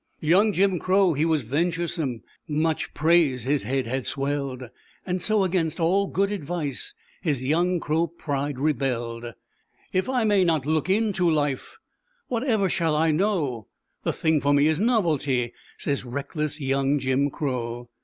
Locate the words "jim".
0.51-0.79, 16.97-17.29